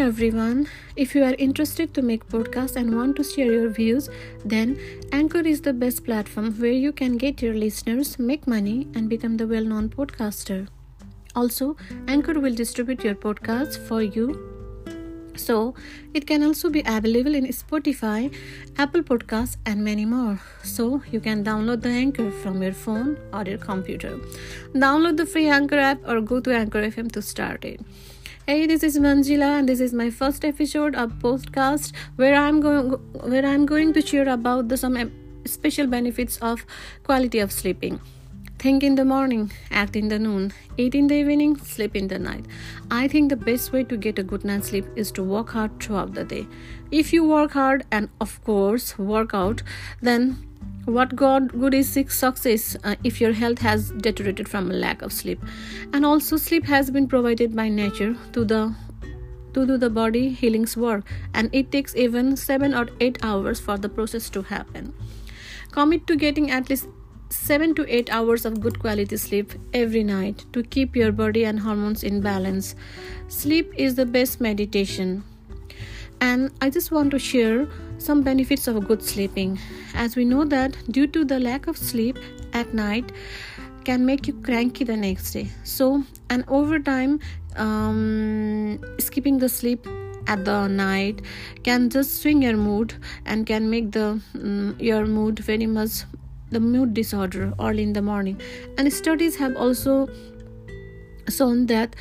[0.00, 0.66] everyone.
[0.96, 4.08] If you are interested to make podcasts and want to share your views,
[4.44, 4.78] then
[5.12, 9.36] Anchor is the best platform where you can get your listeners, make money, and become
[9.36, 10.68] the well-known podcaster.
[11.36, 11.76] Also,
[12.08, 14.26] Anchor will distribute your podcasts for you.
[15.36, 15.74] So,
[16.12, 18.34] it can also be available in Spotify,
[18.78, 20.40] Apple Podcasts, and many more.
[20.62, 24.18] So, you can download the Anchor from your phone or your computer.
[24.74, 27.80] Download the free Anchor app or go to Anchor FM to start it.
[28.50, 32.88] Hey, this is Manjila, and this is my first episode of podcast where I'm going
[33.34, 34.96] where I'm going to share about the some
[35.44, 36.64] special benefits of
[37.04, 38.00] quality of sleeping.
[38.58, 42.18] Think in the morning, act in the noon, eat in the evening, sleep in the
[42.18, 42.44] night.
[42.90, 45.78] I think the best way to get a good night's sleep is to work hard
[45.78, 46.44] throughout the day.
[46.90, 49.62] If you work hard and of course work out,
[50.02, 50.49] then
[50.86, 55.12] what god good is success uh, if your health has deteriorated from a lack of
[55.12, 55.42] sleep.
[55.92, 58.74] And also sleep has been provided by nature to the
[59.52, 61.04] to do the body healing's work.
[61.34, 64.94] And it takes even 7 or 8 hours for the process to happen.
[65.72, 66.88] Commit to getting at least
[67.30, 71.60] 7 to 8 hours of good quality sleep every night to keep your body and
[71.60, 72.74] hormones in balance.
[73.28, 75.24] Sleep is the best meditation
[76.20, 77.66] and i just want to share
[78.00, 79.58] some benefits of good sleeping.
[79.94, 82.18] As we know that due to the lack of sleep
[82.52, 83.12] at night
[83.84, 85.48] can make you cranky the next day.
[85.64, 87.20] So and over time
[87.56, 89.86] um, skipping the sleep
[90.26, 91.22] at the night
[91.62, 92.94] can just swing your mood
[93.26, 96.04] and can make the um, your mood very much
[96.50, 98.40] the mood disorder early in the morning.
[98.78, 100.08] And studies have also
[101.28, 101.94] shown that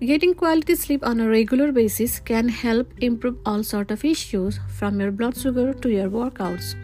[0.00, 5.00] Getting quality sleep on a regular basis can help improve all sort of issues from
[5.00, 6.74] your blood sugar to your workouts.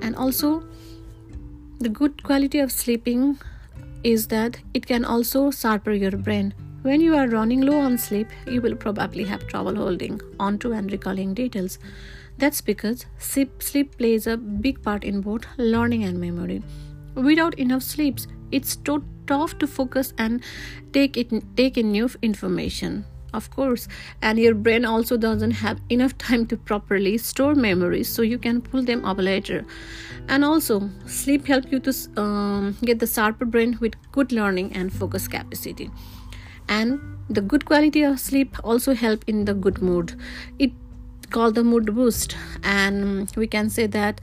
[0.00, 0.64] And also
[1.78, 3.38] the good quality of sleeping
[4.02, 6.54] is that it can also sharpen your brain.
[6.82, 10.90] When you are running low on sleep, you will probably have trouble holding onto and
[10.90, 11.78] recalling details.
[12.36, 16.64] That's because sleep, plays a big part in both learning and memory.
[17.14, 20.52] Without enough sleeps, it's to- tough to focus and
[20.98, 23.88] take it take in new information of course.
[24.20, 28.60] And your brain also doesn't have enough time to properly store memories so you can
[28.60, 29.64] pull them up later.
[30.28, 34.92] And also sleep help you to um, get the sharper brain with good learning and
[34.92, 35.90] focus capacity.
[36.68, 40.14] And the good quality of sleep also help in the good mood.
[40.58, 40.72] It
[41.30, 42.36] called the mood boost.
[42.62, 44.20] And we can say that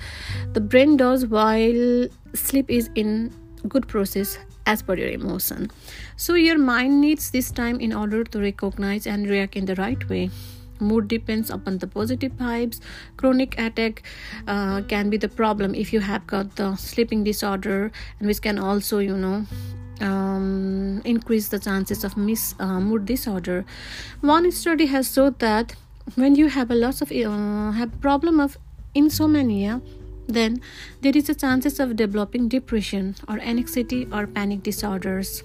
[0.53, 3.33] the brain does while sleep is in
[3.67, 4.37] good process
[4.69, 5.71] as per your emotion.
[6.15, 10.07] So your mind needs this time in order to recognize and react in the right
[10.09, 10.29] way.
[10.79, 12.79] Mood depends upon the positive vibes.
[13.17, 14.03] Chronic attack
[14.47, 18.57] uh, can be the problem if you have got the sleeping disorder and which can
[18.57, 19.45] also you know
[20.01, 23.65] um, increase the chances of uh, mood disorder.
[24.21, 25.75] One study has showed that
[26.15, 28.57] when you have a lot of uh, have problem of
[28.95, 29.81] insomnia
[30.29, 30.61] then
[31.01, 35.43] there is a chances of developing depression or anxiety or panic disorders.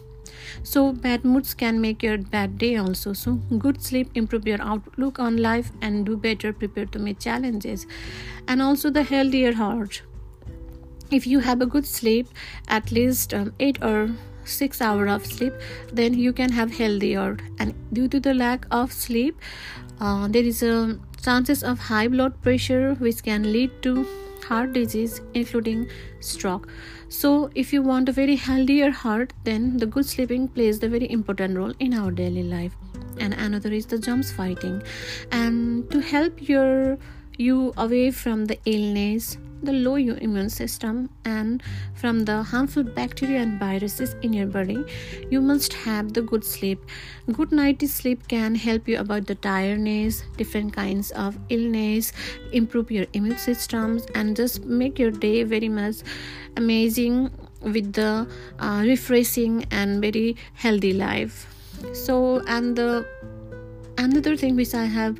[0.62, 3.12] So bad moods can make your bad day also.
[3.12, 7.86] So good sleep improve your outlook on life and do better prepare to meet challenges.
[8.46, 10.02] And also the healthier heart.
[11.10, 12.28] If you have a good sleep
[12.68, 14.10] at least um, 8 or
[14.44, 15.54] 6 hours of sleep
[15.92, 17.38] then you can have healthier.
[17.58, 19.38] And due to the lack of sleep
[20.00, 24.06] uh, there is a chances of high blood pressure which can lead to
[24.44, 25.88] heart disease including
[26.20, 26.68] stroke.
[27.08, 31.10] So if you want a very healthier heart then the good sleeping plays the very
[31.10, 32.76] important role in our daily life.
[33.18, 34.82] And another is the germs fighting.
[35.30, 36.98] And to help your
[37.38, 41.62] you away from the illness the low immune system and
[41.94, 44.84] from the harmful bacteria and viruses in your body
[45.30, 46.78] you must have the good sleep.
[47.32, 52.12] Good night sleep can help you about the tiredness different kinds of illness
[52.52, 55.96] improve your immune systems and just make your day very much
[56.56, 57.30] amazing
[57.62, 58.28] with the
[58.58, 61.46] uh, refreshing and very healthy life.
[61.94, 63.06] So and the
[63.96, 65.18] another thing which i have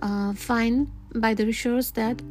[0.00, 2.22] uh, find by the research that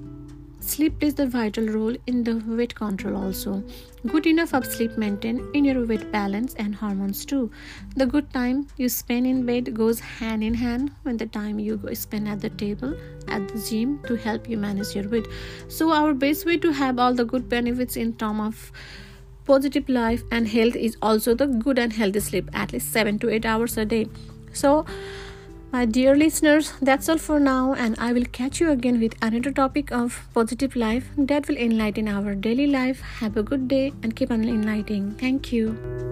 [0.61, 3.63] Sleep plays the vital role in the weight control also.
[4.05, 7.49] Good enough of sleep maintain in your weight balance and hormones too.
[7.95, 11.79] The good time you spend in bed goes hand in hand with the time you
[11.93, 12.93] spend at the table
[13.29, 15.27] at the gym to help you manage your weight.
[15.69, 18.71] So our best way to have all the good benefits in term of
[19.45, 23.29] positive life and health is also the good and healthy sleep at least 7 to
[23.29, 24.07] 8 hours a day.
[24.51, 24.85] So
[25.71, 29.51] my dear listeners, that's all for now, and I will catch you again with another
[29.51, 33.01] topic of positive life that will enlighten our daily life.
[33.19, 35.11] Have a good day and keep on enlightening.
[35.15, 36.08] Thank you.